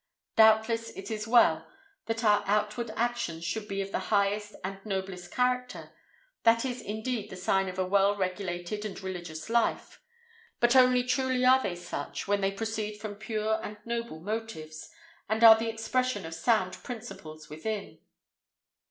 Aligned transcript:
Doubtless 0.35 0.89
it 0.97 1.11
is 1.11 1.27
well 1.27 1.67
that 2.07 2.23
our 2.23 2.43
outward 2.47 2.89
actions 2.95 3.45
should 3.45 3.67
be 3.67 3.81
of 3.83 3.91
the 3.91 3.99
highest 4.09 4.55
and 4.63 4.83
noblest 4.83 5.29
character; 5.31 5.91
this 6.43 6.65
is 6.65 6.81
indeed 6.81 7.29
the 7.29 7.35
sign 7.35 7.69
of 7.69 7.77
a 7.77 7.85
well 7.85 8.15
regulated 8.15 8.83
and 8.83 8.99
religious 9.03 9.47
life; 9.47 10.01
but 10.59 10.75
only 10.75 11.03
truly 11.03 11.45
are 11.45 11.61
they 11.61 11.75
such 11.75 12.27
when 12.27 12.41
they 12.41 12.51
proceed 12.51 12.97
from 12.99 13.13
pure 13.13 13.59
and 13.63 13.77
noble 13.85 14.19
motives, 14.19 14.89
and 15.29 15.43
are 15.43 15.55
the 15.59 15.69
expression 15.69 16.25
of 16.25 16.33
sound 16.33 16.73
principles 16.81 17.47
within. 17.47 17.99